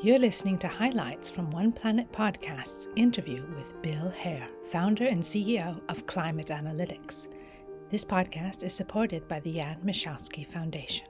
You're 0.00 0.18
listening 0.18 0.58
to 0.58 0.68
highlights 0.68 1.28
from 1.28 1.50
One 1.50 1.72
Planet 1.72 2.12
Podcast's 2.12 2.86
interview 2.94 3.42
with 3.56 3.82
Bill 3.82 4.10
Hare, 4.10 4.46
founder 4.70 5.06
and 5.06 5.20
CEO 5.20 5.80
of 5.88 6.06
Climate 6.06 6.46
Analytics. 6.46 7.26
This 7.90 8.04
podcast 8.04 8.62
is 8.62 8.72
supported 8.72 9.26
by 9.26 9.40
the 9.40 9.54
Jan 9.54 9.80
Michalski 9.84 10.46
Foundation. 10.46 11.08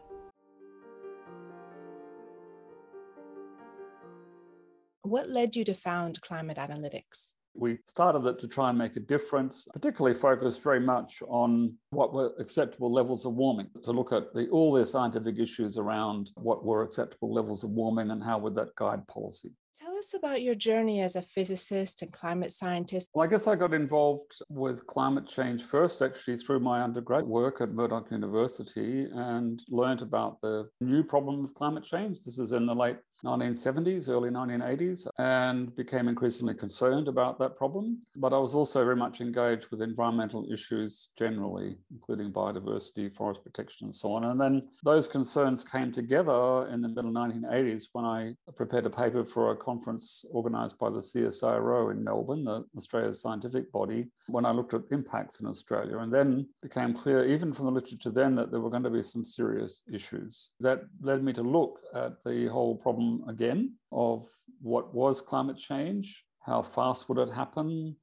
What 5.02 5.28
led 5.28 5.54
you 5.54 5.64
to 5.64 5.74
found 5.74 6.22
Climate 6.22 6.56
Analytics? 6.56 7.34
We 7.58 7.78
started 7.86 8.24
it 8.26 8.38
to 8.38 8.48
try 8.48 8.68
and 8.70 8.78
make 8.78 8.96
a 8.96 9.00
difference, 9.00 9.66
particularly 9.72 10.16
focused 10.16 10.62
very 10.62 10.78
much 10.78 11.22
on 11.28 11.74
what 11.90 12.14
were 12.14 12.32
acceptable 12.38 12.92
levels 12.92 13.26
of 13.26 13.34
warming, 13.34 13.68
to 13.82 13.90
look 13.90 14.12
at 14.12 14.32
the, 14.32 14.48
all 14.50 14.72
the 14.72 14.86
scientific 14.86 15.38
issues 15.38 15.76
around 15.76 16.30
what 16.36 16.64
were 16.64 16.84
acceptable 16.84 17.34
levels 17.34 17.64
of 17.64 17.70
warming 17.70 18.12
and 18.12 18.22
how 18.22 18.38
would 18.38 18.54
that 18.54 18.74
guide 18.76 19.06
policy. 19.08 19.50
Tell 19.76 19.94
us 19.98 20.14
about 20.14 20.42
your 20.42 20.54
journey 20.54 21.00
as 21.00 21.16
a 21.16 21.22
physicist 21.22 22.02
and 22.02 22.12
climate 22.12 22.52
scientist. 22.52 23.10
Well, 23.12 23.26
I 23.26 23.30
guess 23.30 23.46
I 23.46 23.56
got 23.56 23.74
involved 23.74 24.40
with 24.48 24.86
climate 24.86 25.26
change 25.26 25.62
first, 25.64 26.00
actually, 26.00 26.36
through 26.36 26.60
my 26.60 26.82
undergrad 26.82 27.26
work 27.26 27.60
at 27.60 27.72
Murdoch 27.72 28.10
University 28.10 29.08
and 29.12 29.62
learned 29.68 30.02
about 30.02 30.40
the 30.40 30.68
new 30.80 31.02
problem 31.02 31.44
of 31.44 31.54
climate 31.54 31.84
change. 31.84 32.20
This 32.22 32.38
is 32.38 32.52
in 32.52 32.66
the 32.66 32.74
late 32.74 32.98
1970s, 33.24 34.08
early 34.08 34.30
1980s, 34.30 35.08
and 35.18 35.74
became 35.74 36.08
increasingly 36.08 36.54
concerned 36.54 37.08
about 37.08 37.38
that 37.38 37.56
problem. 37.56 37.98
But 38.16 38.32
I 38.32 38.38
was 38.38 38.54
also 38.54 38.84
very 38.84 38.96
much 38.96 39.20
engaged 39.20 39.66
with 39.70 39.82
environmental 39.82 40.46
issues 40.52 41.08
generally, 41.18 41.78
including 41.90 42.32
biodiversity, 42.32 43.12
forest 43.14 43.42
protection, 43.42 43.86
and 43.86 43.94
so 43.94 44.12
on. 44.12 44.24
And 44.24 44.40
then 44.40 44.68
those 44.84 45.08
concerns 45.08 45.64
came 45.64 45.92
together 45.92 46.68
in 46.68 46.80
the 46.80 46.88
middle 46.88 47.10
1980s 47.10 47.88
when 47.92 48.04
I 48.04 48.34
prepared 48.56 48.86
a 48.86 48.90
paper 48.90 49.24
for 49.24 49.50
a 49.50 49.56
conference 49.56 49.87
organized 50.30 50.78
by 50.78 50.90
the 50.90 51.00
CSIRO 51.00 51.90
in 51.92 52.04
Melbourne, 52.04 52.44
the 52.44 52.64
Australia's 52.76 53.20
scientific 53.20 53.70
body, 53.72 54.08
when 54.26 54.44
I 54.44 54.50
looked 54.50 54.74
at 54.74 54.82
impacts 54.90 55.40
in 55.40 55.46
Australia. 55.46 55.98
And 55.98 56.12
then 56.12 56.48
became 56.62 56.94
clear, 56.94 57.26
even 57.26 57.52
from 57.52 57.66
the 57.66 57.72
literature 57.72 58.10
then, 58.10 58.34
that 58.36 58.50
there 58.50 58.60
were 58.60 58.70
going 58.70 58.82
to 58.82 58.90
be 58.90 59.02
some 59.02 59.24
serious 59.24 59.82
issues. 59.92 60.50
That 60.60 60.82
led 61.00 61.22
me 61.22 61.32
to 61.34 61.42
look 61.42 61.80
at 61.94 62.22
the 62.24 62.46
whole 62.48 62.76
problem 62.76 63.24
again 63.28 63.74
of 63.92 64.26
what 64.60 64.94
was 64.94 65.20
climate 65.20 65.58
change, 65.58 66.24
how 66.40 66.62
fast 66.62 67.08
would 67.08 67.18
it 67.18 67.30
happen, 67.32 67.96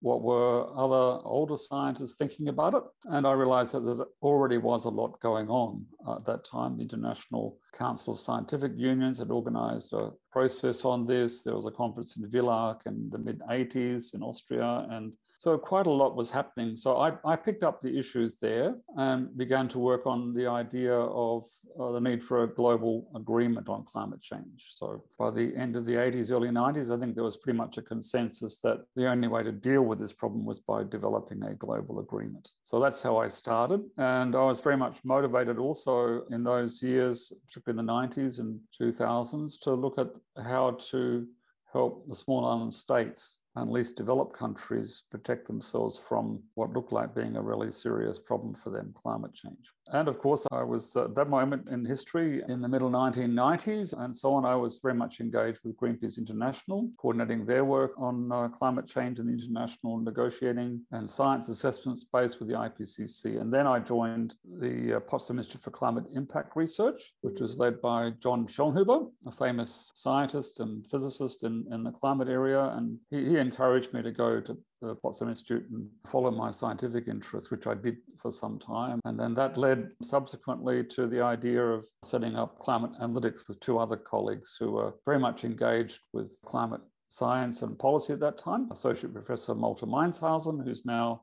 what 0.00 0.22
were 0.22 0.66
other 0.74 1.20
older 1.24 1.56
scientists 1.56 2.14
thinking 2.16 2.48
about 2.48 2.74
it. 2.74 2.82
And 3.04 3.26
I 3.26 3.32
realized 3.32 3.72
that 3.72 3.80
there 3.80 4.06
already 4.22 4.56
was 4.56 4.86
a 4.86 4.88
lot 4.88 5.20
going 5.20 5.48
on 5.48 5.84
at 6.08 6.24
that 6.24 6.44
time. 6.44 6.76
The 6.76 6.82
International 6.82 7.58
Council 7.76 8.14
of 8.14 8.20
Scientific 8.20 8.72
Unions 8.76 9.18
had 9.18 9.30
organized 9.30 9.92
a 9.92 10.10
process 10.32 10.84
on 10.84 11.06
this. 11.06 11.42
There 11.42 11.54
was 11.54 11.66
a 11.66 11.70
conference 11.70 12.16
in 12.16 12.30
Villach 12.30 12.80
in 12.86 13.10
the 13.10 13.18
mid 13.18 13.40
80s 13.40 14.14
in 14.14 14.22
Austria, 14.22 14.86
and 14.90 15.12
so 15.40 15.56
quite 15.56 15.86
a 15.86 15.90
lot 15.90 16.16
was 16.16 16.28
happening. 16.28 16.76
So 16.76 16.98
I, 16.98 17.12
I 17.24 17.34
picked 17.34 17.62
up 17.62 17.80
the 17.80 17.98
issues 17.98 18.34
there 18.34 18.76
and 18.98 19.34
began 19.38 19.68
to 19.68 19.78
work 19.78 20.04
on 20.04 20.34
the 20.34 20.46
idea 20.46 20.94
of 20.94 21.44
uh, 21.80 21.92
the 21.92 21.98
need 21.98 22.22
for 22.22 22.42
a 22.42 22.46
global 22.46 23.10
agreement 23.14 23.70
on 23.70 23.86
climate 23.86 24.20
change. 24.20 24.68
So 24.70 25.02
by 25.18 25.30
the 25.30 25.56
end 25.56 25.76
of 25.76 25.86
the 25.86 25.94
80s, 25.94 26.30
early 26.30 26.50
90s, 26.50 26.94
I 26.94 27.00
think 27.00 27.14
there 27.14 27.24
was 27.24 27.38
pretty 27.38 27.56
much 27.56 27.78
a 27.78 27.82
consensus 27.82 28.58
that 28.58 28.84
the 28.96 29.08
only 29.08 29.28
way 29.28 29.42
to 29.42 29.50
deal 29.50 29.80
with 29.80 29.98
this 29.98 30.12
problem 30.12 30.44
was 30.44 30.60
by 30.60 30.84
developing 30.84 31.42
a 31.44 31.54
global 31.54 32.00
agreement. 32.00 32.50
So 32.60 32.78
that's 32.78 33.00
how 33.00 33.16
I 33.16 33.28
started. 33.28 33.80
And 33.96 34.36
I 34.36 34.42
was 34.42 34.60
very 34.60 34.76
much 34.76 34.98
motivated 35.04 35.56
also 35.56 36.24
in 36.30 36.44
those 36.44 36.82
years, 36.82 37.32
particularly 37.46 37.80
in 37.80 37.86
the 37.86 37.90
90s 37.90 38.40
and 38.40 38.60
2000s, 38.78 39.58
to 39.62 39.72
look 39.72 39.96
at 39.96 40.10
how 40.44 40.72
to 40.90 41.26
help 41.72 42.06
the 42.08 42.14
small 42.14 42.44
island 42.44 42.74
states 42.74 43.38
and 43.56 43.70
least 43.70 43.96
developed 43.96 44.36
countries 44.36 45.02
protect 45.10 45.46
themselves 45.46 45.98
from 45.98 46.40
what 46.54 46.72
looked 46.72 46.92
like 46.92 47.14
being 47.14 47.36
a 47.36 47.42
really 47.42 47.72
serious 47.72 48.18
problem 48.18 48.54
for 48.54 48.70
them 48.70 48.94
climate 48.94 49.34
change. 49.34 49.72
And 49.92 50.06
of 50.08 50.18
course, 50.18 50.46
I 50.52 50.62
was 50.62 50.96
at 50.96 51.14
that 51.16 51.28
moment 51.28 51.68
in 51.68 51.84
history 51.84 52.42
in 52.48 52.60
the 52.60 52.68
middle 52.68 52.90
1990s 52.90 53.92
and 53.98 54.16
so 54.16 54.34
on. 54.34 54.44
I 54.44 54.54
was 54.54 54.78
very 54.82 54.94
much 54.94 55.20
engaged 55.20 55.60
with 55.64 55.76
Greenpeace 55.76 56.16
International, 56.16 56.88
coordinating 56.96 57.44
their 57.44 57.64
work 57.64 57.92
on 57.98 58.30
uh, 58.30 58.48
climate 58.48 58.86
change 58.86 59.18
the 59.18 59.32
international 59.32 59.98
negotiating 59.98 60.80
and 60.92 61.10
science 61.10 61.48
assessment 61.48 61.98
space 61.98 62.38
with 62.38 62.48
the 62.48 62.54
IPCC. 62.54 63.40
And 63.40 63.52
then 63.52 63.66
I 63.66 63.80
joined 63.80 64.34
the 64.60 64.96
uh, 64.96 65.00
Potsdam 65.00 65.38
Institute 65.38 65.62
for 65.62 65.70
Climate 65.70 66.04
Impact 66.14 66.54
Research, 66.56 67.12
which 67.22 67.40
was 67.40 67.58
led 67.58 67.80
by 67.80 68.10
John 68.22 68.46
Schellnhuber, 68.46 69.10
a 69.26 69.32
famous 69.32 69.90
scientist 69.94 70.60
and 70.60 70.86
physicist 70.86 71.44
in, 71.44 71.64
in 71.72 71.82
the 71.82 71.92
climate 71.92 72.28
area. 72.28 72.64
And 72.76 72.98
he, 73.10 73.30
he 73.30 73.38
encouraged 73.50 73.92
me 73.92 74.00
to 74.02 74.12
go 74.12 74.40
to 74.40 74.56
the 74.80 74.94
Potsdam 74.94 75.28
Institute 75.28 75.66
and 75.70 75.88
follow 76.06 76.30
my 76.30 76.50
scientific 76.50 77.08
interests, 77.08 77.50
which 77.50 77.66
I 77.66 77.74
did 77.74 77.96
for 78.16 78.30
some 78.30 78.58
time. 78.58 79.00
And 79.04 79.18
then 79.18 79.34
that 79.34 79.58
led 79.58 79.90
subsequently 80.02 80.84
to 80.96 81.06
the 81.06 81.20
idea 81.20 81.62
of 81.62 81.84
setting 82.04 82.36
up 82.36 82.58
climate 82.58 82.92
analytics 83.02 83.48
with 83.48 83.58
two 83.60 83.78
other 83.78 83.96
colleagues 83.96 84.56
who 84.58 84.72
were 84.72 84.94
very 85.04 85.18
much 85.18 85.44
engaged 85.44 85.98
with 86.12 86.38
climate 86.46 86.80
science 87.08 87.62
and 87.62 87.78
policy 87.78 88.12
at 88.12 88.20
that 88.20 88.38
time. 88.38 88.70
Associate 88.70 89.12
Professor 89.12 89.54
Malte 89.54 89.86
Meinshausen, 89.86 90.64
who's 90.64 90.86
now 90.86 91.22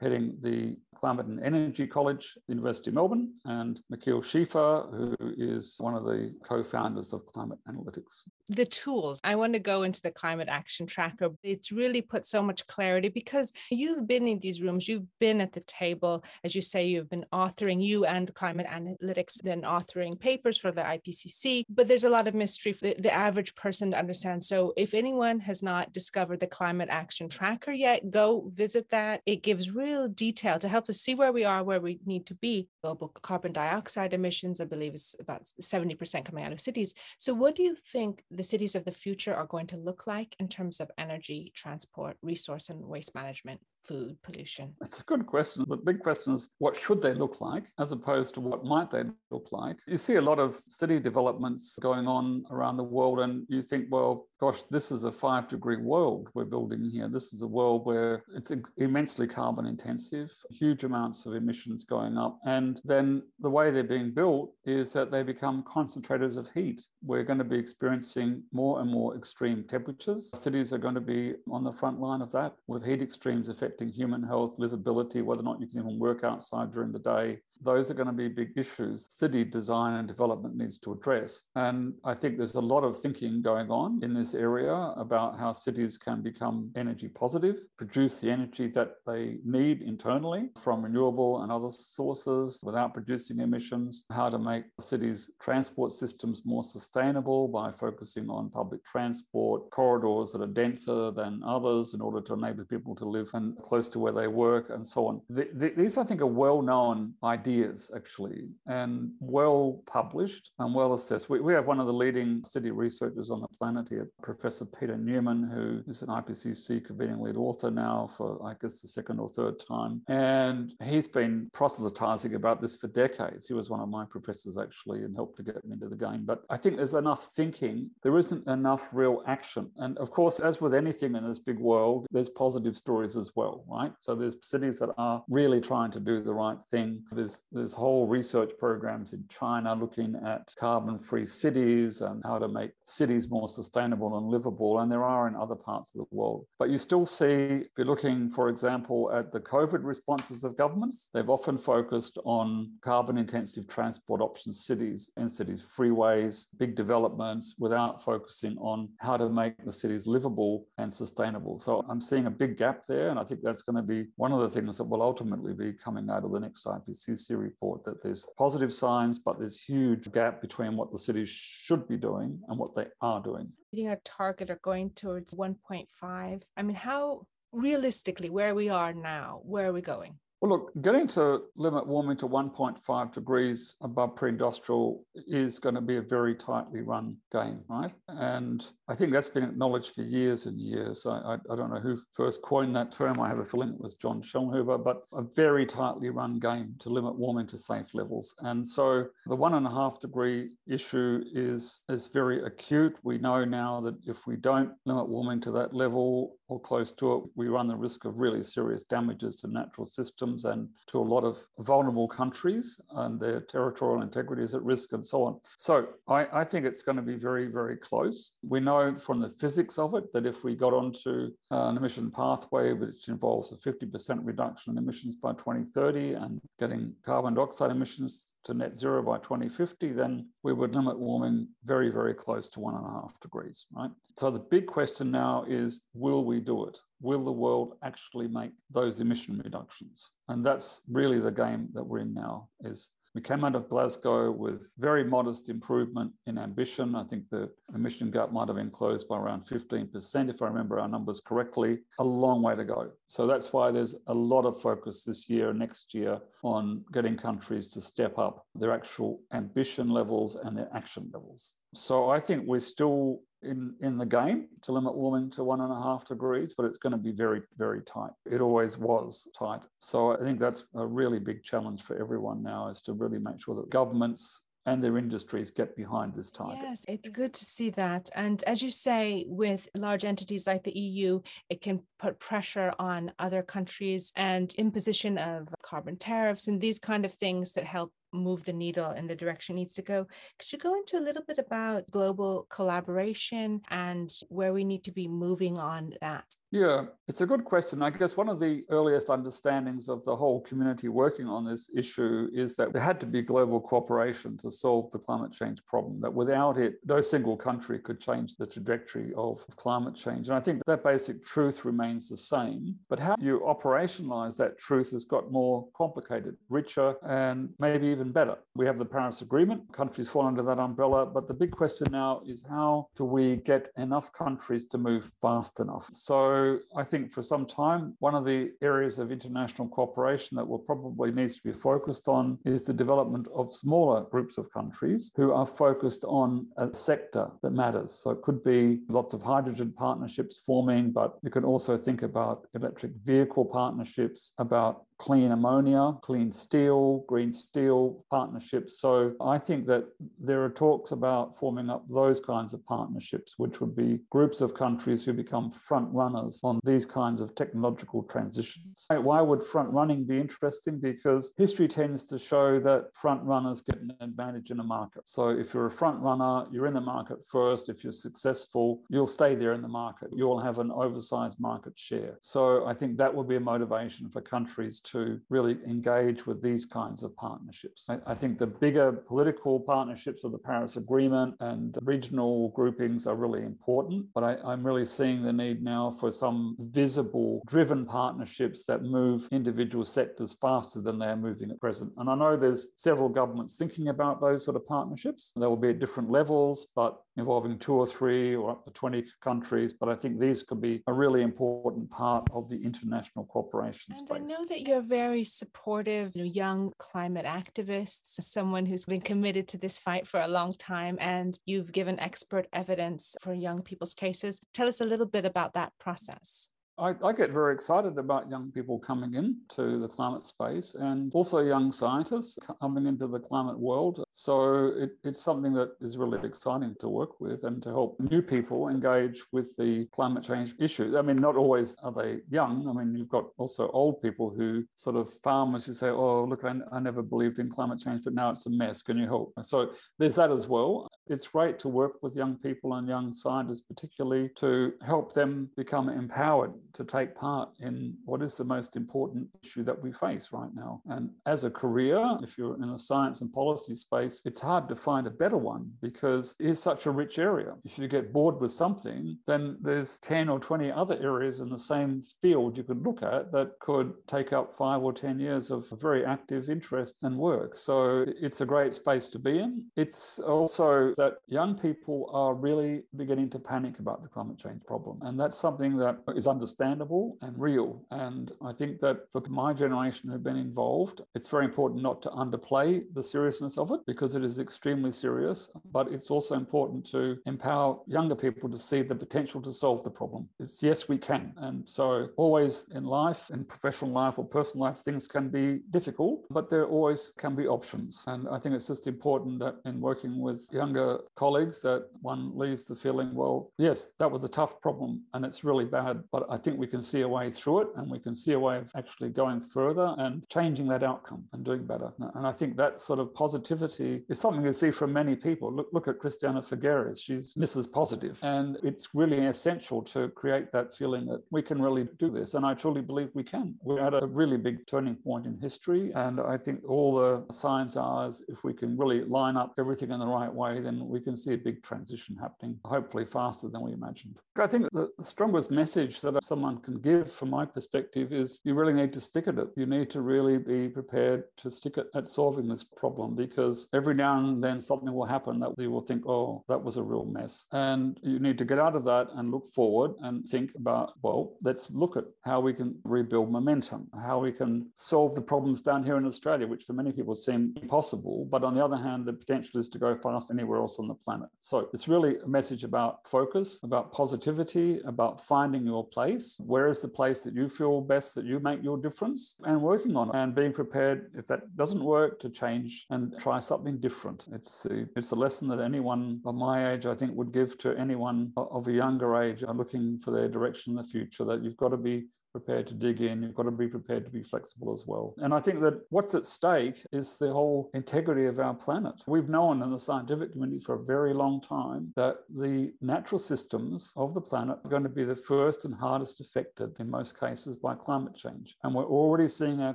heading 0.00 0.36
the 0.40 0.76
Climate 1.00 1.26
and 1.26 1.42
Energy 1.42 1.86
College, 1.86 2.36
University 2.46 2.90
of 2.90 2.94
Melbourne, 2.94 3.32
and 3.46 3.80
Michiel 3.90 4.22
Schaeffer, 4.22 4.86
who 4.90 5.16
is 5.38 5.76
one 5.80 5.94
of 5.94 6.04
the 6.04 6.34
co-founders 6.46 7.14
of 7.14 7.24
Climate 7.24 7.58
Analytics. 7.66 8.24
The 8.48 8.66
tools. 8.66 9.18
I 9.24 9.36
want 9.36 9.54
to 9.54 9.58
go 9.60 9.84
into 9.84 10.02
the 10.02 10.10
climate 10.10 10.48
action 10.50 10.86
tracker. 10.86 11.30
It's 11.42 11.72
really 11.72 12.02
put 12.02 12.26
so 12.26 12.42
much 12.42 12.66
clarity 12.66 13.08
because 13.08 13.52
you've 13.70 14.06
been 14.06 14.26
in 14.26 14.40
these 14.40 14.60
rooms, 14.60 14.88
you've 14.88 15.06
been 15.18 15.40
at 15.40 15.52
the 15.52 15.60
table, 15.60 16.22
as 16.44 16.54
you 16.54 16.60
say, 16.60 16.86
you've 16.86 17.08
been 17.08 17.24
authoring 17.32 17.82
you 17.82 18.04
and 18.04 18.34
Climate 18.34 18.66
Analytics, 18.66 19.42
then 19.42 19.62
authoring 19.62 20.20
papers 20.20 20.58
for 20.58 20.70
the 20.70 20.82
IPCC. 20.82 21.64
But 21.70 21.88
there's 21.88 22.04
a 22.04 22.10
lot 22.10 22.28
of 22.28 22.34
mystery 22.34 22.74
for 22.74 22.88
the, 22.88 22.96
the 22.98 23.14
average 23.14 23.54
person 23.54 23.92
to 23.92 23.98
understand. 23.98 24.44
So 24.44 24.74
if 24.76 24.92
anyone 24.92 25.40
has 25.40 25.62
not 25.62 25.92
discovered 25.94 26.40
the 26.40 26.46
climate 26.46 26.90
action 26.90 27.30
tracker 27.30 27.72
yet, 27.72 28.10
go 28.10 28.50
visit 28.52 28.90
that. 28.90 29.22
It 29.24 29.42
gives 29.42 29.70
real 29.90 30.08
detail 30.08 30.58
to 30.58 30.68
help 30.68 30.88
us 30.88 31.00
see 31.00 31.14
where 31.14 31.32
we 31.32 31.44
are, 31.44 31.64
where 31.64 31.80
we 31.80 32.00
need 32.06 32.26
to 32.26 32.34
be. 32.34 32.68
Global 32.82 33.08
carbon 33.08 33.52
dioxide 33.52 34.12
emissions, 34.14 34.60
I 34.60 34.64
believe, 34.64 34.94
is 34.94 35.14
about 35.20 35.42
70% 35.60 36.24
coming 36.24 36.44
out 36.44 36.52
of 36.52 36.60
cities. 36.60 36.94
So, 37.18 37.34
what 37.34 37.56
do 37.56 37.62
you 37.62 37.76
think 37.92 38.22
the 38.30 38.42
cities 38.42 38.74
of 38.74 38.84
the 38.84 38.92
future 38.92 39.34
are 39.34 39.46
going 39.46 39.66
to 39.68 39.76
look 39.76 40.06
like 40.06 40.36
in 40.38 40.48
terms 40.48 40.80
of 40.80 40.90
energy, 40.96 41.52
transport, 41.54 42.16
resource, 42.22 42.68
and 42.70 42.84
waste 42.84 43.14
management? 43.14 43.60
Food 43.86 44.16
pollution? 44.22 44.74
That's 44.80 45.00
a 45.00 45.04
good 45.04 45.26
question. 45.26 45.64
The 45.68 45.76
big 45.76 46.00
question 46.00 46.34
is 46.34 46.50
what 46.58 46.76
should 46.76 47.02
they 47.02 47.14
look 47.14 47.40
like 47.40 47.64
as 47.78 47.92
opposed 47.92 48.34
to 48.34 48.40
what 48.40 48.64
might 48.64 48.90
they 48.90 49.04
look 49.30 49.48
like? 49.52 49.76
You 49.86 49.96
see 49.96 50.16
a 50.16 50.22
lot 50.22 50.38
of 50.38 50.60
city 50.68 50.98
developments 50.98 51.78
going 51.80 52.06
on 52.06 52.44
around 52.50 52.76
the 52.76 52.84
world, 52.84 53.20
and 53.20 53.46
you 53.48 53.62
think, 53.62 53.86
well, 53.90 54.26
gosh, 54.40 54.64
this 54.70 54.90
is 54.90 55.04
a 55.04 55.12
five 55.12 55.48
degree 55.48 55.76
world 55.76 56.28
we're 56.34 56.44
building 56.44 56.84
here. 56.84 57.08
This 57.08 57.32
is 57.32 57.42
a 57.42 57.46
world 57.46 57.84
where 57.86 58.22
it's 58.34 58.52
immensely 58.76 59.26
carbon 59.26 59.66
intensive, 59.66 60.32
huge 60.50 60.84
amounts 60.84 61.26
of 61.26 61.34
emissions 61.34 61.84
going 61.84 62.16
up. 62.16 62.38
And 62.44 62.80
then 62.84 63.22
the 63.40 63.50
way 63.50 63.70
they're 63.70 63.84
being 63.84 64.12
built 64.12 64.52
is 64.64 64.92
that 64.92 65.10
they 65.10 65.22
become 65.22 65.64
concentrators 65.64 66.36
of 66.36 66.48
heat. 66.52 66.82
We're 67.02 67.22
going 67.22 67.38
to 67.38 67.44
be 67.44 67.58
experiencing 67.58 68.42
more 68.52 68.80
and 68.80 68.90
more 68.90 69.16
extreme 69.16 69.64
temperatures. 69.64 70.30
Cities 70.34 70.72
are 70.72 70.78
going 70.78 70.94
to 70.94 71.00
be 71.00 71.34
on 71.50 71.64
the 71.64 71.72
front 71.72 72.00
line 72.00 72.22
of 72.22 72.32
that 72.32 72.54
with 72.66 72.84
heat 72.84 73.02
extremes 73.02 73.48
affecting 73.48 73.69
affecting 73.70 73.88
human 73.88 74.22
health, 74.22 74.56
livability, 74.58 75.22
whether 75.22 75.40
or 75.40 75.44
not 75.44 75.60
you 75.60 75.66
can 75.66 75.78
even 75.78 75.98
work 75.98 76.24
outside 76.24 76.72
during 76.72 76.92
the 76.92 76.98
day. 76.98 77.38
Those 77.62 77.90
are 77.90 77.94
going 77.94 78.06
to 78.06 78.12
be 78.12 78.28
big 78.28 78.52
issues 78.56 79.06
city 79.10 79.44
design 79.44 79.94
and 79.96 80.08
development 80.08 80.56
needs 80.56 80.78
to 80.78 80.92
address. 80.92 81.44
And 81.56 81.94
I 82.04 82.14
think 82.14 82.38
there's 82.38 82.54
a 82.54 82.60
lot 82.60 82.84
of 82.84 82.98
thinking 82.98 83.42
going 83.42 83.70
on 83.70 84.00
in 84.02 84.14
this 84.14 84.34
area 84.34 84.74
about 84.74 85.38
how 85.38 85.52
cities 85.52 85.98
can 85.98 86.22
become 86.22 86.70
energy 86.76 87.08
positive, 87.08 87.56
produce 87.76 88.20
the 88.20 88.30
energy 88.30 88.68
that 88.68 88.92
they 89.06 89.38
need 89.44 89.82
internally 89.82 90.50
from 90.62 90.82
renewable 90.82 91.42
and 91.42 91.52
other 91.52 91.70
sources 91.70 92.60
without 92.64 92.94
producing 92.94 93.40
emissions, 93.40 94.04
how 94.10 94.30
to 94.30 94.38
make 94.38 94.64
cities' 94.80 95.30
transport 95.40 95.92
systems 95.92 96.42
more 96.46 96.62
sustainable 96.62 97.48
by 97.48 97.70
focusing 97.70 98.30
on 98.30 98.48
public 98.48 98.84
transport, 98.84 99.70
corridors 99.70 100.32
that 100.32 100.40
are 100.40 100.46
denser 100.46 101.10
than 101.10 101.42
others 101.44 101.94
in 101.94 102.00
order 102.00 102.20
to 102.20 102.34
enable 102.34 102.64
people 102.64 102.94
to 102.94 103.04
live 103.04 103.28
and 103.34 103.58
close 103.58 103.88
to 103.88 103.98
where 103.98 104.12
they 104.12 104.28
work 104.28 104.70
and 104.70 104.86
so 104.86 105.06
on. 105.06 105.20
The, 105.28 105.48
the, 105.52 105.70
these, 105.76 105.98
I 105.98 106.04
think, 106.04 106.20
are 106.20 106.26
well 106.26 106.62
known 106.62 107.14
ideas 107.22 107.49
ideas 107.50 107.90
actually 107.94 108.48
and 108.66 109.10
well 109.20 109.82
published 109.86 110.50
and 110.58 110.74
well 110.74 110.94
assessed. 110.94 111.28
We, 111.28 111.40
we 111.40 111.52
have 111.52 111.66
one 111.66 111.80
of 111.80 111.86
the 111.86 111.92
leading 111.92 112.44
city 112.44 112.70
researchers 112.70 113.30
on 113.30 113.40
the 113.40 113.48
planet 113.58 113.88
here, 113.88 114.08
Professor 114.22 114.64
Peter 114.64 114.96
Newman, 114.96 115.42
who 115.42 115.82
is 115.90 116.02
an 116.02 116.08
IPCC 116.08 116.84
convening 116.84 117.20
lead 117.20 117.36
author 117.36 117.70
now 117.70 118.08
for, 118.16 118.44
I 118.44 118.54
guess, 118.60 118.80
the 118.80 118.88
second 118.88 119.18
or 119.18 119.28
third 119.28 119.60
time. 119.66 120.02
And 120.08 120.72
he's 120.82 121.08
been 121.08 121.50
proselytizing 121.52 122.34
about 122.34 122.60
this 122.60 122.76
for 122.76 122.88
decades. 122.88 123.48
He 123.48 123.54
was 123.54 123.70
one 123.70 123.80
of 123.80 123.88
my 123.88 124.04
professors 124.04 124.56
actually 124.56 125.00
and 125.00 125.14
helped 125.14 125.36
to 125.38 125.42
get 125.42 125.64
me 125.64 125.72
into 125.72 125.88
the 125.88 125.96
game. 125.96 126.24
But 126.24 126.44
I 126.50 126.56
think 126.56 126.76
there's 126.76 126.94
enough 126.94 127.30
thinking, 127.34 127.90
there 128.02 128.16
isn't 128.18 128.46
enough 128.46 128.88
real 128.92 129.22
action. 129.26 129.70
And 129.78 129.98
of 129.98 130.10
course, 130.10 130.40
as 130.40 130.60
with 130.60 130.74
anything 130.74 131.14
in 131.14 131.26
this 131.26 131.38
big 131.38 131.58
world, 131.58 132.06
there's 132.10 132.28
positive 132.28 132.76
stories 132.76 133.16
as 133.16 133.30
well, 133.34 133.64
right? 133.68 133.92
So 134.00 134.14
there's 134.14 134.36
cities 134.42 134.78
that 134.78 134.90
are 134.96 135.24
really 135.28 135.60
trying 135.60 135.90
to 135.92 136.00
do 136.00 136.22
the 136.22 136.34
right 136.34 136.58
thing. 136.70 137.02
There's 137.10 137.39
there's 137.52 137.72
whole 137.72 138.06
research 138.06 138.52
programs 138.58 139.12
in 139.12 139.24
China 139.28 139.74
looking 139.74 140.14
at 140.26 140.52
carbon-free 140.58 141.26
cities 141.26 142.00
and 142.00 142.22
how 142.24 142.38
to 142.38 142.48
make 142.48 142.70
cities 142.84 143.30
more 143.30 143.48
sustainable 143.48 144.16
and 144.18 144.26
livable. 144.26 144.80
And 144.80 144.90
there 144.90 145.04
are 145.04 145.28
in 145.28 145.34
other 145.34 145.54
parts 145.54 145.94
of 145.94 146.00
the 146.00 146.16
world. 146.16 146.46
But 146.58 146.70
you 146.70 146.78
still 146.78 147.06
see, 147.06 147.26
if 147.26 147.68
you're 147.76 147.86
looking, 147.86 148.30
for 148.30 148.48
example, 148.48 149.10
at 149.12 149.32
the 149.32 149.40
COVID 149.40 149.84
responses 149.84 150.44
of 150.44 150.56
governments, 150.56 151.10
they've 151.12 151.28
often 151.28 151.58
focused 151.58 152.18
on 152.24 152.72
carbon-intensive 152.82 153.66
transport 153.68 154.20
options, 154.20 154.64
cities 154.64 155.10
and 155.16 155.30
cities, 155.30 155.64
freeways, 155.76 156.46
big 156.58 156.74
developments, 156.74 157.54
without 157.58 158.04
focusing 158.04 158.56
on 158.58 158.88
how 158.98 159.16
to 159.16 159.28
make 159.28 159.64
the 159.64 159.72
cities 159.72 160.06
livable 160.06 160.66
and 160.78 160.92
sustainable. 160.92 161.58
So 161.60 161.84
I'm 161.88 162.00
seeing 162.00 162.26
a 162.26 162.30
big 162.30 162.56
gap 162.56 162.86
there. 162.86 163.10
And 163.10 163.18
I 163.18 163.24
think 163.24 163.42
that's 163.42 163.62
going 163.62 163.76
to 163.76 163.82
be 163.82 164.06
one 164.16 164.32
of 164.32 164.40
the 164.40 164.50
things 164.50 164.78
that 164.78 164.84
will 164.84 165.02
ultimately 165.02 165.52
be 165.52 165.72
coming 165.72 166.08
out 166.10 166.24
of 166.24 166.32
the 166.32 166.40
next 166.40 166.64
IPCC 166.64 167.29
report 167.36 167.84
that 167.84 168.02
there's 168.02 168.26
positive 168.38 168.72
signs, 168.72 169.18
but 169.18 169.38
there's 169.38 169.60
huge 169.60 170.10
gap 170.12 170.40
between 170.40 170.76
what 170.76 170.92
the 170.92 170.98
cities 170.98 171.28
should 171.28 171.86
be 171.88 171.96
doing 171.96 172.40
and 172.48 172.58
what 172.58 172.74
they 172.74 172.86
are 173.00 173.22
doing. 173.22 173.48
Meeting 173.72 173.88
our 173.88 174.00
target 174.04 174.50
or 174.50 174.60
going 174.62 174.90
towards 174.90 175.34
1.5. 175.34 176.42
I 176.56 176.62
mean, 176.62 176.76
how 176.76 177.26
realistically, 177.52 178.30
where 178.30 178.54
we 178.54 178.68
are 178.68 178.92
now, 178.92 179.40
where 179.44 179.68
are 179.68 179.72
we 179.72 179.82
going? 179.82 180.18
Well, 180.40 180.52
look, 180.52 180.72
getting 180.80 181.06
to 181.08 181.42
limit 181.54 181.86
warming 181.86 182.16
to 182.18 182.26
1.5 182.26 183.12
degrees 183.12 183.76
above 183.82 184.16
pre 184.16 184.30
industrial 184.30 185.04
is 185.14 185.58
going 185.58 185.74
to 185.74 185.82
be 185.82 185.98
a 185.98 186.02
very 186.02 186.34
tightly 186.34 186.80
run 186.80 187.16
game, 187.30 187.60
right? 187.68 187.92
And 188.08 188.66
I 188.88 188.94
think 188.94 189.12
that's 189.12 189.28
been 189.28 189.44
acknowledged 189.44 189.94
for 189.94 190.00
years 190.00 190.46
and 190.46 190.58
years. 190.58 191.04
I, 191.04 191.18
I, 191.18 191.34
I, 191.34 191.56
don't 191.56 191.68
know 191.68 191.80
who 191.80 192.00
first 192.14 192.40
coined 192.40 192.74
that 192.76 192.90
term. 192.90 193.20
I 193.20 193.28
have 193.28 193.38
a 193.38 193.44
feeling 193.44 193.74
it 193.74 193.80
was 193.80 193.96
John 193.96 194.22
Schellnhuber, 194.22 194.82
but 194.82 195.02
a 195.12 195.22
very 195.36 195.66
tightly 195.66 196.08
run 196.08 196.38
game 196.38 196.74
to 196.78 196.88
limit 196.88 197.18
warming 197.18 197.46
to 197.48 197.58
safe 197.58 197.92
levels. 197.92 198.34
And 198.38 198.66
so 198.66 199.08
the 199.26 199.36
one 199.36 199.52
and 199.52 199.66
a 199.66 199.70
half 199.70 200.00
degree 200.00 200.52
issue 200.66 201.22
is, 201.34 201.82
is 201.90 202.06
very 202.06 202.42
acute. 202.44 202.96
We 203.02 203.18
know 203.18 203.44
now 203.44 203.82
that 203.82 203.96
if 204.06 204.26
we 204.26 204.36
don't 204.36 204.72
limit 204.86 205.06
warming 205.06 205.42
to 205.42 205.50
that 205.52 205.74
level 205.74 206.36
or 206.48 206.58
close 206.58 206.92
to 206.92 207.16
it, 207.16 207.24
we 207.36 207.48
run 207.48 207.68
the 207.68 207.76
risk 207.76 208.06
of 208.06 208.16
really 208.16 208.42
serious 208.42 208.84
damages 208.84 209.36
to 209.36 209.48
natural 209.48 209.86
systems 209.86 210.29
systems 210.30 210.44
and 210.44 210.68
to 210.88 210.98
a 210.98 211.02
lot 211.02 211.24
of 211.24 211.42
vulnerable 211.58 212.08
countries, 212.08 212.80
and 212.96 213.20
their 213.20 213.40
territorial 213.40 214.02
integrity 214.02 214.42
is 214.42 214.54
at 214.54 214.62
risk, 214.62 214.92
and 214.92 215.04
so 215.04 215.24
on. 215.24 215.40
So 215.56 215.88
I, 216.08 216.26
I 216.32 216.44
think 216.44 216.66
it's 216.66 216.82
going 216.82 216.96
to 216.96 217.02
be 217.02 217.16
very, 217.16 217.46
very 217.46 217.76
close. 217.76 218.32
We 218.42 218.60
know 218.60 218.94
from 218.94 219.20
the 219.20 219.32
physics 219.38 219.78
of 219.78 219.94
it 219.94 220.12
that 220.12 220.26
if 220.26 220.44
we 220.44 220.54
got 220.54 220.72
onto 220.72 221.30
uh, 221.50 221.68
an 221.68 221.76
emission 221.76 222.10
pathway 222.10 222.72
which 222.72 223.08
involves 223.08 223.52
a 223.52 223.56
50% 223.56 224.20
reduction 224.22 224.72
in 224.72 224.78
emissions 224.78 225.16
by 225.16 225.32
2030 225.32 226.14
and 226.14 226.40
getting 226.58 226.92
carbon 227.04 227.34
dioxide 227.34 227.70
emissions 227.70 228.32
to 228.44 228.54
net 228.54 228.78
zero 228.78 229.02
by 229.02 229.18
2050, 229.18 229.92
then 229.92 230.28
we 230.42 230.52
would 230.52 230.74
limit 230.74 230.98
warming 230.98 231.48
very, 231.64 231.90
very 231.90 232.14
close 232.14 232.48
to 232.50 232.60
one 232.60 232.74
and 232.74 232.86
a 232.86 232.90
half 232.90 233.18
degrees, 233.20 233.66
right? 233.72 233.90
So 234.16 234.30
the 234.30 234.38
big 234.38 234.66
question 234.66 235.10
now 235.10 235.44
is, 235.48 235.82
will 235.94 236.24
we 236.24 236.40
do 236.40 236.66
it? 236.66 236.78
Will 237.00 237.24
the 237.24 237.32
world 237.32 237.76
actually 237.82 238.28
make 238.28 238.52
those 238.70 239.00
emission 239.00 239.40
reductions? 239.44 240.10
And 240.28 240.44
that's 240.44 240.82
really 240.88 241.20
the 241.20 241.30
game 241.30 241.68
that 241.74 241.84
we're 241.84 242.00
in 242.00 242.14
now 242.14 242.48
is 242.60 242.90
we 243.14 243.20
came 243.20 243.44
out 243.44 243.56
of 243.56 243.68
Glasgow 243.68 244.30
with 244.30 244.72
very 244.78 245.02
modest 245.02 245.48
improvement 245.48 246.12
in 246.26 246.38
ambition. 246.38 246.94
I 246.94 247.02
think 247.04 247.24
the 247.30 247.50
emission 247.74 248.10
gap 248.10 248.30
might 248.30 248.46
have 248.48 248.56
been 248.56 248.70
closed 248.70 249.08
by 249.08 249.18
around 249.18 249.46
15%, 249.46 250.30
if 250.30 250.42
I 250.42 250.46
remember 250.46 250.78
our 250.78 250.86
numbers 250.86 251.20
correctly. 251.20 251.80
A 251.98 252.04
long 252.04 252.40
way 252.40 252.54
to 252.54 252.64
go. 252.64 252.92
So 253.10 253.26
that's 253.26 253.52
why 253.52 253.72
there's 253.72 253.96
a 254.06 254.14
lot 254.14 254.44
of 254.46 254.62
focus 254.62 255.02
this 255.02 255.28
year, 255.28 255.50
and 255.50 255.58
next 255.58 255.94
year, 255.94 256.20
on 256.44 256.84
getting 256.92 257.16
countries 257.16 257.68
to 257.72 257.80
step 257.80 258.16
up 258.20 258.46
their 258.54 258.72
actual 258.72 259.20
ambition 259.32 259.88
levels 259.88 260.36
and 260.36 260.56
their 260.56 260.68
action 260.72 261.10
levels. 261.12 261.54
So 261.74 262.08
I 262.08 262.20
think 262.20 262.44
we're 262.46 262.60
still 262.60 263.22
in, 263.42 263.74
in 263.80 263.98
the 263.98 264.06
game 264.06 264.46
to 264.62 264.70
limit 264.70 264.94
warming 264.94 265.28
to 265.30 265.42
one 265.42 265.60
and 265.60 265.72
a 265.72 265.82
half 265.82 266.04
degrees, 266.04 266.54
but 266.56 266.66
it's 266.66 266.78
going 266.78 266.92
to 266.92 266.98
be 266.98 267.10
very, 267.10 267.42
very 267.58 267.82
tight. 267.82 268.12
It 268.30 268.40
always 268.40 268.78
was 268.78 269.26
tight. 269.36 269.62
So 269.80 270.12
I 270.12 270.22
think 270.22 270.38
that's 270.38 270.68
a 270.76 270.86
really 270.86 271.18
big 271.18 271.42
challenge 271.42 271.82
for 271.82 272.00
everyone 272.00 272.44
now 272.44 272.68
is 272.68 272.80
to 272.82 272.92
really 272.92 273.18
make 273.18 273.42
sure 273.42 273.56
that 273.56 273.70
governments 273.70 274.42
and 274.66 274.82
their 274.82 274.98
industries 274.98 275.50
get 275.50 275.76
behind 275.76 276.14
this 276.14 276.30
target. 276.30 276.58
Yes, 276.62 276.84
it's 276.86 277.08
good 277.08 277.32
to 277.34 277.44
see 277.44 277.70
that. 277.70 278.10
And 278.14 278.42
as 278.44 278.62
you 278.62 278.70
say, 278.70 279.24
with 279.26 279.68
large 279.74 280.04
entities 280.04 280.46
like 280.46 280.64
the 280.64 280.78
EU, 280.78 281.20
it 281.48 281.62
can 281.62 281.82
put 281.98 282.18
pressure 282.18 282.72
on 282.78 283.12
other 283.18 283.42
countries 283.42 284.12
and 284.16 284.52
imposition 284.54 285.18
of 285.18 285.48
carbon 285.62 285.96
tariffs 285.96 286.48
and 286.48 286.60
these 286.60 286.78
kind 286.78 287.04
of 287.04 287.12
things 287.12 287.52
that 287.52 287.64
help 287.64 287.92
move 288.12 288.44
the 288.44 288.52
needle 288.52 288.90
in 288.92 289.06
the 289.06 289.16
direction 289.16 289.56
needs 289.56 289.74
to 289.74 289.82
go. 289.82 290.06
Could 290.38 290.52
you 290.52 290.58
go 290.58 290.74
into 290.74 290.98
a 290.98 291.04
little 291.04 291.22
bit 291.26 291.38
about 291.38 291.90
global 291.90 292.46
collaboration 292.50 293.60
and 293.70 294.12
where 294.28 294.52
we 294.52 294.64
need 294.64 294.84
to 294.84 294.92
be 294.92 295.08
moving 295.08 295.58
on 295.58 295.94
that? 296.00 296.24
Yeah, 296.52 296.86
it's 297.06 297.20
a 297.20 297.26
good 297.26 297.44
question. 297.44 297.80
I 297.80 297.90
guess 297.90 298.16
one 298.16 298.28
of 298.28 298.40
the 298.40 298.64
earliest 298.70 299.08
understandings 299.08 299.88
of 299.88 300.04
the 300.04 300.16
whole 300.16 300.40
community 300.40 300.88
working 300.88 301.28
on 301.28 301.44
this 301.44 301.70
issue 301.76 302.28
is 302.32 302.56
that 302.56 302.72
there 302.72 302.82
had 302.82 302.98
to 303.00 303.06
be 303.06 303.22
global 303.22 303.60
cooperation 303.60 304.36
to 304.38 304.50
solve 304.50 304.90
the 304.90 304.98
climate 304.98 305.30
change 305.30 305.64
problem, 305.64 306.00
that 306.00 306.12
without 306.12 306.58
it, 306.58 306.80
no 306.84 307.00
single 307.00 307.36
country 307.36 307.78
could 307.78 308.00
change 308.00 308.34
the 308.34 308.48
trajectory 308.48 309.12
of 309.16 309.44
climate 309.54 309.94
change. 309.94 310.28
And 310.28 310.36
I 310.36 310.40
think 310.40 310.62
that 310.66 310.82
basic 310.82 311.24
truth 311.24 311.64
remains 311.64 312.08
the 312.08 312.16
same. 312.16 312.74
But 312.88 312.98
how 312.98 313.14
you 313.20 313.42
operationalize 313.46 314.36
that 314.38 314.58
truth 314.58 314.90
has 314.90 315.04
got 315.04 315.30
more 315.30 315.68
complicated, 315.76 316.36
richer, 316.48 316.96
and 317.04 317.50
maybe 317.60 317.86
even 317.86 317.99
better. 318.08 318.36
We 318.54 318.66
have 318.66 318.78
the 318.78 318.84
Paris 318.84 319.22
Agreement, 319.22 319.72
countries 319.72 320.08
fall 320.08 320.26
under 320.26 320.42
that 320.42 320.58
umbrella. 320.58 321.06
But 321.06 321.28
the 321.28 321.34
big 321.34 321.50
question 321.50 321.86
now 321.90 322.22
is 322.26 322.42
how 322.48 322.88
do 322.96 323.04
we 323.04 323.36
get 323.36 323.68
enough 323.76 324.12
countries 324.12 324.66
to 324.68 324.78
move 324.78 325.10
fast 325.20 325.60
enough? 325.60 325.88
So 325.92 326.58
I 326.76 326.84
think 326.84 327.12
for 327.12 327.22
some 327.22 327.46
time, 327.46 327.94
one 327.98 328.14
of 328.14 328.24
the 328.24 328.52
areas 328.62 328.98
of 328.98 329.12
international 329.12 329.68
cooperation 329.68 330.36
that 330.36 330.46
will 330.46 330.58
probably 330.58 331.12
needs 331.12 331.36
to 331.36 331.42
be 331.42 331.52
focused 331.52 332.08
on 332.08 332.38
is 332.44 332.64
the 332.64 332.72
development 332.72 333.26
of 333.34 333.54
smaller 333.54 334.04
groups 334.10 334.38
of 334.38 334.50
countries 334.52 335.12
who 335.16 335.32
are 335.32 335.46
focused 335.46 336.04
on 336.04 336.46
a 336.56 336.72
sector 336.74 337.30
that 337.42 337.52
matters. 337.52 337.92
So 337.92 338.10
it 338.10 338.22
could 338.22 338.42
be 338.42 338.80
lots 338.88 339.14
of 339.14 339.22
hydrogen 339.22 339.72
partnerships 339.76 340.40
forming, 340.46 340.90
but 340.90 341.18
you 341.22 341.30
can 341.30 341.44
also 341.44 341.76
think 341.76 342.02
about 342.02 342.46
electric 342.54 342.92
vehicle 343.04 343.44
partnerships, 343.44 344.32
about 344.38 344.84
clean 345.00 345.32
ammonia, 345.32 345.94
clean 346.02 346.30
steel, 346.30 347.04
green 347.08 347.32
steel 347.32 348.04
partnerships. 348.10 348.78
So 348.78 349.14
I 349.20 349.38
think 349.38 349.66
that 349.66 349.86
there 350.20 350.44
are 350.44 350.50
talks 350.50 350.92
about 350.92 351.38
forming 351.38 351.70
up 351.70 351.84
those 351.88 352.20
kinds 352.20 352.52
of 352.52 352.64
partnerships, 352.66 353.38
which 353.38 353.60
would 353.60 353.74
be 353.74 354.00
groups 354.10 354.42
of 354.42 354.52
countries 354.52 355.02
who 355.02 355.14
become 355.14 355.50
front 355.50 355.88
runners 355.90 356.42
on 356.44 356.60
these 356.64 356.84
kinds 356.84 357.22
of 357.22 357.34
technological 357.34 358.02
transitions. 358.02 358.86
Why 358.90 359.22
would 359.22 359.42
front 359.42 359.70
running 359.70 360.04
be 360.04 360.20
interesting? 360.20 360.78
Because 360.78 361.32
history 361.38 361.66
tends 361.66 362.04
to 362.06 362.18
show 362.18 362.60
that 362.60 362.94
front 362.94 363.22
runners 363.22 363.62
get 363.62 363.80
an 363.80 363.94
advantage 364.02 364.50
in 364.50 364.60
a 364.60 364.64
market. 364.64 365.08
So 365.08 365.30
if 365.30 365.54
you're 365.54 365.66
a 365.66 365.70
front 365.70 365.98
runner, 366.00 366.46
you're 366.52 366.66
in 366.66 366.74
the 366.74 366.80
market 366.80 367.18
first. 367.26 367.70
If 367.70 367.82
you're 367.82 367.92
successful, 367.94 368.82
you'll 368.90 369.06
stay 369.06 369.34
there 369.34 369.54
in 369.54 369.62
the 369.62 369.68
market. 369.68 370.10
You'll 370.14 370.40
have 370.40 370.58
an 370.58 370.70
oversized 370.70 371.40
market 371.40 371.78
share. 371.78 372.18
So 372.20 372.66
I 372.66 372.74
think 372.74 372.98
that 372.98 373.14
would 373.14 373.28
be 373.28 373.36
a 373.36 373.40
motivation 373.40 374.10
for 374.10 374.20
countries 374.20 374.80
to 374.92 375.20
really 375.28 375.58
engage 375.66 376.26
with 376.26 376.42
these 376.42 376.64
kinds 376.64 377.02
of 377.02 377.14
partnerships. 377.16 377.88
I, 377.88 377.98
I 378.06 378.14
think 378.14 378.38
the 378.38 378.46
bigger 378.46 378.92
political 378.92 379.60
partnerships 379.60 380.24
of 380.24 380.32
the 380.32 380.38
Paris 380.38 380.76
Agreement 380.76 381.34
and 381.40 381.76
regional 381.82 382.50
groupings 382.50 383.06
are 383.06 383.16
really 383.16 383.42
important, 383.42 384.06
but 384.14 384.24
I, 384.24 384.36
I'm 384.44 384.64
really 384.66 384.84
seeing 384.84 385.22
the 385.22 385.32
need 385.32 385.62
now 385.62 385.96
for 386.00 386.10
some 386.10 386.56
visible, 386.58 387.42
driven 387.46 387.84
partnerships 387.86 388.64
that 388.64 388.82
move 388.82 389.28
individual 389.32 389.84
sectors 389.84 390.32
faster 390.40 390.80
than 390.80 390.98
they 390.98 391.06
are 391.06 391.16
moving 391.16 391.50
at 391.50 391.60
present. 391.60 391.92
And 391.96 392.08
I 392.08 392.14
know 392.14 392.36
there's 392.36 392.68
several 392.76 393.08
governments 393.08 393.56
thinking 393.56 393.88
about 393.88 394.20
those 394.20 394.44
sort 394.44 394.56
of 394.56 394.66
partnerships. 394.66 395.32
They 395.36 395.46
will 395.46 395.56
be 395.56 395.70
at 395.70 395.78
different 395.78 396.10
levels, 396.10 396.66
but 396.74 397.00
involving 397.20 397.58
two 397.58 397.74
or 397.74 397.86
three 397.86 398.34
or 398.34 398.50
up 398.50 398.64
to 398.64 398.70
20 398.72 399.04
countries. 399.20 399.72
But 399.72 399.88
I 399.88 399.94
think 399.94 400.18
these 400.18 400.42
could 400.42 400.60
be 400.60 400.82
a 400.86 400.92
really 400.92 401.22
important 401.22 401.90
part 401.90 402.28
of 402.32 402.48
the 402.48 402.62
international 402.62 403.26
cooperation 403.26 403.94
and 403.94 404.08
space. 404.08 404.18
I 404.20 404.24
know 404.24 404.44
that 404.46 404.62
you're 404.62 404.82
very 404.82 405.24
supportive, 405.24 406.16
you 406.16 406.24
know, 406.24 406.30
young 406.30 406.72
climate 406.78 407.26
activists, 407.26 408.22
someone 408.22 408.66
who's 408.66 408.86
been 408.86 409.00
committed 409.00 409.48
to 409.48 409.58
this 409.58 409.78
fight 409.78 410.08
for 410.08 410.20
a 410.20 410.28
long 410.28 410.54
time, 410.54 410.96
and 411.00 411.38
you've 411.46 411.72
given 411.72 412.00
expert 412.00 412.46
evidence 412.52 413.16
for 413.20 413.32
young 413.32 413.62
people's 413.62 413.94
cases. 413.94 414.40
Tell 414.52 414.68
us 414.68 414.80
a 414.80 414.84
little 414.84 415.06
bit 415.06 415.24
about 415.24 415.54
that 415.54 415.72
process. 415.78 416.48
I, 416.80 416.94
I, 417.04 417.12
get 417.12 417.30
very 417.30 417.52
excited 417.52 417.98
about 417.98 418.30
young 418.30 418.50
people 418.50 418.78
coming 418.78 419.14
into 419.14 419.78
the 419.78 419.88
climate 419.88 420.24
space 420.24 420.74
and 420.74 421.12
also 421.14 421.40
young 421.40 421.70
scientists 421.70 422.38
coming 422.60 422.86
into 422.86 423.06
the 423.06 423.20
climate 423.20 423.58
world. 423.58 424.02
So 424.10 424.72
it, 424.76 424.92
it's 425.04 425.22
something 425.22 425.52
that 425.54 425.72
is 425.82 425.98
really 425.98 426.18
exciting 426.26 426.74
to 426.80 426.88
work 426.88 427.20
with 427.20 427.44
and 427.44 427.62
to 427.64 427.68
help 427.68 428.00
new 428.00 428.22
people 428.22 428.68
engage 428.68 429.22
with 429.30 429.54
the 429.56 429.86
climate 429.92 430.24
change 430.24 430.54
issue. 430.58 430.96
I 430.96 431.02
mean, 431.02 431.16
not 431.16 431.36
always 431.36 431.76
are 431.82 431.92
they 431.92 432.20
young. 432.30 432.66
I 432.66 432.72
mean, 432.72 432.96
you've 432.96 433.10
got 433.10 433.26
also 433.36 433.68
old 433.72 434.00
people 434.00 434.30
who 434.30 434.64
sort 434.74 434.96
of 434.96 435.12
farmers 435.22 435.66
who 435.66 435.74
say, 435.74 435.88
oh, 435.88 436.24
look, 436.24 436.44
I, 436.44 436.54
I 436.72 436.80
never 436.80 437.02
believed 437.02 437.40
in 437.40 437.50
climate 437.50 437.80
change, 437.80 438.04
but 438.04 438.14
now 438.14 438.30
it's 438.30 438.46
a 438.46 438.50
mess. 438.50 438.80
Can 438.80 438.96
you 438.96 439.06
help? 439.06 439.34
So 439.42 439.72
there's 439.98 440.14
that 440.14 440.30
as 440.30 440.48
well. 440.48 440.88
It's 441.08 441.28
great 441.28 441.58
to 441.60 441.68
work 441.68 442.02
with 442.02 442.16
young 442.16 442.36
people 442.36 442.74
and 442.74 442.88
young 442.88 443.12
scientists, 443.12 443.62
particularly 443.62 444.30
to 444.36 444.72
help 444.86 445.12
them 445.12 445.50
become 445.56 445.88
empowered 445.90 446.52
to 446.74 446.84
take 446.84 447.14
part 447.14 447.50
in 447.60 447.94
what 448.04 448.22
is 448.22 448.36
the 448.36 448.44
most 448.44 448.76
important 448.76 449.28
issue 449.42 449.62
that 449.64 449.80
we 449.82 449.92
face 449.92 450.28
right 450.32 450.50
now. 450.54 450.82
And 450.86 451.10
as 451.26 451.44
a 451.44 451.50
career, 451.50 452.18
if 452.22 452.38
you're 452.38 452.56
in 452.56 452.70
a 452.70 452.78
science 452.78 453.20
and 453.20 453.32
policy 453.32 453.74
space, 453.74 454.22
it's 454.24 454.40
hard 454.40 454.68
to 454.68 454.74
find 454.74 455.06
a 455.06 455.10
better 455.10 455.36
one 455.36 455.70
because 455.80 456.34
it 456.38 456.46
is 456.46 456.62
such 456.62 456.86
a 456.86 456.90
rich 456.90 457.18
area. 457.18 457.54
If 457.64 457.78
you 457.78 457.88
get 457.88 458.12
bored 458.12 458.40
with 458.40 458.52
something, 458.52 459.18
then 459.26 459.56
there's 459.60 459.98
10 459.98 460.28
or 460.28 460.38
20 460.38 460.70
other 460.70 460.98
areas 461.02 461.40
in 461.40 461.48
the 461.48 461.58
same 461.58 462.04
field 462.22 462.56
you 462.56 462.62
could 462.62 462.84
look 462.84 463.02
at 463.02 463.32
that 463.32 463.58
could 463.60 463.92
take 464.06 464.32
up 464.32 464.54
five 464.56 464.82
or 464.82 464.92
10 464.92 465.18
years 465.18 465.50
of 465.50 465.68
very 465.80 466.04
active 466.04 466.48
interest 466.50 467.04
and 467.04 467.16
work. 467.16 467.56
So 467.56 468.04
it's 468.20 468.40
a 468.40 468.46
great 468.46 468.74
space 468.74 469.08
to 469.08 469.18
be 469.18 469.38
in. 469.38 469.64
It's 469.76 470.18
also 470.20 470.92
that 470.96 471.14
young 471.26 471.58
people 471.58 472.10
are 472.12 472.34
really 472.34 472.82
beginning 472.96 473.30
to 473.30 473.38
panic 473.38 473.78
about 473.78 474.02
the 474.02 474.08
climate 474.08 474.38
change 474.38 474.62
problem. 474.66 474.98
And 475.02 475.18
that's 475.18 475.38
something 475.38 475.76
that 475.78 475.98
is 476.14 476.26
understood 476.26 476.59
understandable 476.60 477.16
and 477.22 477.38
real. 477.38 477.82
And 477.90 478.32
I 478.44 478.52
think 478.52 478.80
that 478.80 479.10
for 479.10 479.22
my 479.28 479.52
generation 479.52 480.10
who've 480.10 480.22
been 480.22 480.36
involved, 480.36 481.00
it's 481.14 481.28
very 481.28 481.44
important 481.44 481.82
not 481.82 482.02
to 482.02 482.10
underplay 482.10 482.82
the 482.94 483.02
seriousness 483.02 483.56
of 483.58 483.70
it 483.70 483.80
because 483.86 484.14
it 484.14 484.22
is 484.24 484.38
extremely 484.38 484.92
serious. 484.92 485.50
But 485.72 485.90
it's 485.90 486.10
also 486.10 486.34
important 486.34 486.84
to 486.90 487.18
empower 487.26 487.78
younger 487.86 488.14
people 488.14 488.48
to 488.50 488.58
see 488.58 488.82
the 488.82 488.94
potential 488.94 489.40
to 489.42 489.52
solve 489.52 489.84
the 489.84 489.90
problem. 489.90 490.28
It's 490.38 490.62
yes, 490.62 490.88
we 490.88 490.98
can. 490.98 491.32
And 491.38 491.68
so, 491.68 492.08
always 492.16 492.66
in 492.74 492.84
life, 492.84 493.30
in 493.30 493.44
professional 493.44 493.92
life 493.92 494.18
or 494.18 494.24
personal 494.24 494.66
life, 494.66 494.80
things 494.80 495.06
can 495.06 495.28
be 495.28 495.60
difficult, 495.70 496.26
but 496.30 496.50
there 496.50 496.66
always 496.66 497.12
can 497.18 497.34
be 497.34 497.46
options. 497.46 498.04
And 498.06 498.28
I 498.28 498.38
think 498.38 498.54
it's 498.54 498.66
just 498.66 498.86
important 498.86 499.38
that 499.40 499.56
in 499.64 499.80
working 499.80 500.20
with 500.20 500.46
younger 500.52 501.00
colleagues, 501.16 501.62
that 501.62 501.86
one 502.02 502.36
leaves 502.36 502.66
the 502.66 502.76
feeling, 502.76 503.14
well, 503.14 503.50
yes, 503.58 503.92
that 503.98 504.10
was 504.10 504.24
a 504.24 504.28
tough 504.28 504.60
problem 504.60 505.02
and 505.14 505.24
it's 505.24 505.44
really 505.44 505.64
bad, 505.64 506.02
but 506.12 506.26
I 506.28 506.36
think 506.36 506.49
think 506.50 506.60
we 506.60 506.66
can 506.66 506.82
see 506.82 507.02
a 507.02 507.08
way 507.08 507.30
through 507.30 507.60
it 507.60 507.68
and 507.76 507.90
we 507.90 507.98
can 507.98 508.16
see 508.16 508.32
a 508.32 508.38
way 508.38 508.56
of 508.56 508.70
actually 508.74 509.08
going 509.08 509.40
further 509.40 509.94
and 509.98 510.28
changing 510.28 510.66
that 510.68 510.82
outcome 510.82 511.24
and 511.32 511.44
doing 511.44 511.64
better. 511.64 511.92
And 512.14 512.26
I 512.26 512.32
think 512.32 512.56
that 512.56 512.80
sort 512.80 512.98
of 512.98 513.14
positivity 513.14 514.02
is 514.08 514.18
something 514.18 514.44
you 514.44 514.52
see 514.52 514.70
from 514.70 514.92
many 514.92 515.14
people. 515.14 515.52
Look, 515.52 515.68
look 515.72 515.88
at 515.88 515.98
Christiana 515.98 516.42
Figueres. 516.42 517.00
She's 517.02 517.34
Mrs. 517.34 517.70
Positive. 517.70 518.18
And 518.22 518.58
it's 518.62 518.88
really 518.94 519.26
essential 519.26 519.82
to 519.82 520.08
create 520.08 520.50
that 520.52 520.74
feeling 520.74 521.06
that 521.06 521.22
we 521.30 521.42
can 521.42 521.62
really 521.62 521.86
do 521.98 522.10
this. 522.10 522.34
And 522.34 522.44
I 522.44 522.54
truly 522.54 522.82
believe 522.82 523.10
we 523.14 523.24
can. 523.24 523.54
We're 523.62 523.80
at 523.80 523.94
a 523.94 524.06
really 524.06 524.36
big 524.36 524.66
turning 524.66 524.96
point 524.96 525.26
in 525.26 525.38
history. 525.38 525.92
And 525.94 526.20
I 526.20 526.36
think 526.36 526.60
all 526.68 526.94
the 526.94 527.32
signs 527.32 527.76
are 527.76 528.08
is 528.08 528.22
if 528.28 528.42
we 528.42 528.52
can 528.52 528.76
really 528.76 529.02
line 529.04 529.36
up 529.36 529.54
everything 529.58 529.90
in 529.90 530.00
the 530.00 530.06
right 530.06 530.32
way, 530.32 530.60
then 530.60 530.88
we 530.88 531.00
can 531.00 531.16
see 531.16 531.34
a 531.34 531.38
big 531.38 531.62
transition 531.62 532.16
happening, 532.16 532.58
hopefully 532.64 533.04
faster 533.04 533.48
than 533.48 533.60
we 533.62 533.72
imagined. 533.72 534.16
I 534.36 534.46
think 534.46 534.68
the 534.72 534.88
strongest 535.02 535.50
message 535.50 536.00
that 536.00 536.24
some 536.24 536.39
someone 536.40 536.62
can 536.62 536.80
give 536.80 537.12
from 537.12 537.28
my 537.28 537.44
perspective 537.44 538.14
is 538.14 538.40
you 538.44 538.54
really 538.54 538.72
need 538.72 538.94
to 538.94 539.00
stick 539.00 539.28
at 539.28 539.38
it. 539.38 539.48
You 539.56 539.66
need 539.66 539.90
to 539.90 540.00
really 540.00 540.38
be 540.38 540.68
prepared 540.68 541.24
to 541.36 541.50
stick 541.50 541.76
at, 541.76 541.88
at 541.94 542.08
solving 542.08 542.48
this 542.48 542.64
problem 542.64 543.14
because 543.14 543.68
every 543.74 543.92
now 543.92 544.18
and 544.18 544.42
then 544.42 544.58
something 544.58 544.90
will 544.90 545.04
happen 545.04 545.38
that 545.40 545.52
you 545.58 545.70
will 545.70 545.82
think, 545.82 546.06
oh, 546.06 546.42
that 546.48 546.62
was 546.62 546.78
a 546.78 546.82
real 546.82 547.04
mess. 547.04 547.44
And 547.52 548.00
you 548.02 548.18
need 548.20 548.38
to 548.38 548.46
get 548.46 548.58
out 548.58 548.74
of 548.74 548.84
that 548.84 549.08
and 549.16 549.30
look 549.30 549.52
forward 549.52 549.90
and 550.00 550.26
think 550.26 550.52
about, 550.56 550.94
well, 551.02 551.34
let's 551.42 551.68
look 551.72 551.98
at 551.98 552.04
how 552.22 552.40
we 552.40 552.54
can 552.54 552.74
rebuild 552.84 553.30
momentum, 553.30 553.88
how 554.02 554.18
we 554.20 554.32
can 554.32 554.70
solve 554.72 555.14
the 555.14 555.20
problems 555.20 555.60
down 555.60 555.84
here 555.84 555.98
in 555.98 556.06
Australia, 556.06 556.46
which 556.46 556.64
for 556.64 556.72
many 556.72 556.90
people 556.90 557.14
seem 557.14 557.52
impossible. 557.60 558.26
But 558.30 558.44
on 558.44 558.54
the 558.54 558.64
other 558.64 558.78
hand, 558.78 559.04
the 559.04 559.12
potential 559.12 559.60
is 559.60 559.68
to 559.68 559.78
go 559.78 559.94
fast 560.02 560.30
anywhere 560.30 560.58
else 560.60 560.78
on 560.78 560.88
the 560.88 560.94
planet. 560.94 561.28
So 561.42 561.68
it's 561.74 561.86
really 561.86 562.16
a 562.24 562.26
message 562.26 562.64
about 562.64 563.06
focus, 563.06 563.60
about 563.62 563.92
positivity, 563.92 564.80
about 564.86 565.26
finding 565.26 565.66
your 565.66 565.86
place 565.86 566.29
where 566.38 566.68
is 566.68 566.80
the 566.80 566.88
place 566.88 567.22
that 567.24 567.34
you 567.34 567.48
feel 567.48 567.80
best 567.80 568.14
that 568.14 568.24
you 568.24 568.38
make 568.40 568.62
your 568.62 568.78
difference 568.78 569.36
and 569.44 569.60
working 569.60 569.96
on 569.96 570.08
it 570.08 570.14
and 570.14 570.34
being 570.34 570.52
prepared 570.52 571.10
if 571.14 571.26
that 571.26 571.56
doesn't 571.56 571.82
work 571.82 572.20
to 572.20 572.28
change 572.28 572.86
and 572.90 573.14
try 573.18 573.38
something 573.38 573.78
different. 573.78 574.26
It's 574.32 574.66
a, 574.66 574.86
it's 574.96 575.10
a 575.12 575.16
lesson 575.16 575.48
that 575.48 575.60
anyone 575.60 576.20
of 576.24 576.34
my 576.34 576.72
age, 576.72 576.86
I 576.86 576.94
think, 576.94 577.12
would 577.14 577.32
give 577.32 577.58
to 577.58 577.76
anyone 577.76 578.32
of 578.36 578.68
a 578.68 578.72
younger 578.72 579.22
age 579.22 579.42
uh, 579.42 579.52
looking 579.52 579.98
for 579.98 580.10
their 580.10 580.28
direction 580.28 580.72
in 580.72 580.76
the 580.76 580.84
future 580.84 581.24
that 581.24 581.42
you've 581.42 581.56
got 581.56 581.70
to 581.70 581.76
be 581.76 582.06
prepared 582.32 582.66
to 582.68 582.74
dig 582.74 583.00
in. 583.00 583.22
You've 583.22 583.34
got 583.34 583.44
to 583.44 583.50
be 583.50 583.68
prepared 583.68 584.04
to 584.04 584.10
be 584.10 584.22
flexible 584.22 584.72
as 584.72 584.84
well. 584.86 585.14
And 585.18 585.34
I 585.34 585.40
think 585.40 585.60
that 585.60 585.80
what's 585.90 586.14
at 586.14 586.26
stake 586.26 586.84
is 586.92 587.18
the 587.18 587.32
whole 587.32 587.70
integrity 587.74 588.26
of 588.26 588.38
our 588.38 588.54
planet. 588.54 588.94
We've 589.06 589.28
known 589.28 589.62
in 589.62 589.70
the 589.70 589.78
scientific 589.78 590.32
community 590.32 590.62
for 590.64 590.74
a 590.76 590.84
very 590.84 591.14
long 591.14 591.40
time 591.40 591.92
that 591.96 592.16
the 592.28 592.72
natural 592.80 593.18
systems 593.18 593.92
of 593.96 594.14
the 594.14 594.20
planet 594.20 594.58
are 594.64 594.70
going 594.70 594.82
to 594.82 594.88
be 594.88 595.04
the 595.04 595.16
first 595.16 595.64
and 595.64 595.74
hardest 595.74 596.20
affected 596.20 596.78
in 596.78 596.90
most 596.90 597.18
cases 597.18 597.56
by 597.56 597.74
climate 597.74 598.14
change. 598.14 598.56
And 598.62 598.74
we're 598.74 598.84
already 598.84 599.28
seeing 599.28 599.60
our 599.60 599.74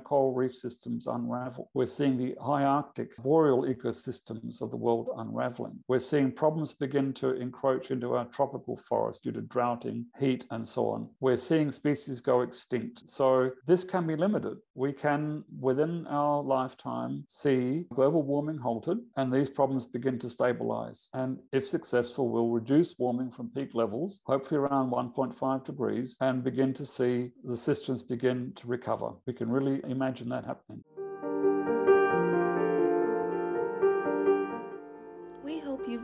coral 0.00 0.32
reef 0.32 0.54
systems 0.54 1.06
unravel. 1.06 1.70
We're 1.74 1.86
seeing 1.86 2.16
the 2.16 2.34
high 2.42 2.64
Arctic 2.64 3.16
boreal 3.18 3.62
ecosystems 3.62 4.60
of 4.60 4.70
the 4.70 4.76
world 4.76 5.10
unraveling. 5.16 5.78
We're 5.88 5.98
seeing 5.98 6.32
problems 6.32 6.72
begin 6.72 7.12
to 7.14 7.34
encroach 7.34 7.90
into 7.90 8.14
our 8.14 8.24
tropical 8.26 8.76
forests 8.76 9.22
due 9.22 9.32
to 9.32 9.42
droughting, 9.42 10.06
heat, 10.18 10.46
and 10.50 10.66
so 10.66 10.88
on. 10.88 11.08
We're 11.20 11.36
seeing 11.36 11.72
species 11.72 12.20
go 12.20 12.42
extinct. 12.46 13.02
So 13.10 13.50
this 13.66 13.84
can 13.84 14.06
be 14.06 14.16
limited. 14.16 14.56
We 14.74 14.92
can, 14.92 15.44
within 15.58 16.06
our 16.06 16.42
lifetime, 16.42 17.24
see 17.26 17.84
global 17.94 18.22
warming 18.22 18.58
halted 18.58 18.98
and 19.16 19.32
these 19.32 19.50
problems 19.50 19.86
begin 19.86 20.18
to 20.20 20.30
stabilize. 20.30 21.08
And 21.14 21.38
if 21.52 21.66
successful, 21.66 22.28
we'll 22.28 22.50
reduce 22.50 22.98
warming 22.98 23.30
from 23.30 23.50
peak 23.50 23.70
levels, 23.74 24.20
hopefully 24.24 24.60
around 24.60 24.90
1.5 24.90 25.64
degrees, 25.64 26.16
and 26.20 26.44
begin 26.44 26.72
to 26.74 26.84
see 26.84 27.30
the 27.44 27.56
systems 27.56 28.02
begin 28.02 28.52
to 28.56 28.66
recover. 28.66 29.10
We 29.26 29.32
can 29.32 29.50
really 29.50 29.80
imagine 29.88 30.28
that 30.30 30.44
happening. 30.44 30.82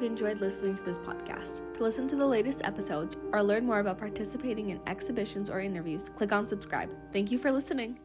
You've 0.03 0.11
enjoyed 0.11 0.41
listening 0.41 0.77
to 0.77 0.83
this 0.83 0.99
podcast. 0.99 1.61
To 1.75 1.83
listen 1.83 2.09
to 2.09 2.17
the 2.17 2.27
latest 2.27 2.63
episodes 2.65 3.17
or 3.33 3.43
learn 3.43 3.65
more 3.65 3.79
about 3.79 3.99
participating 3.99 4.71
in 4.71 4.81
exhibitions 4.87 5.49
or 5.49 5.61
interviews, 5.61 6.11
click 6.17 6.33
on 6.33 6.49
subscribe. 6.49 6.91
Thank 7.13 7.31
you 7.31 7.39
for 7.39 7.53
listening. 7.53 7.99